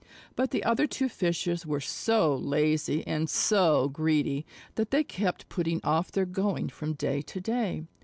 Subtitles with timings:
[0.35, 5.79] But the other two Fishes were so lazy and so greedy that they kept putting
[5.83, 7.83] off their going from day to day.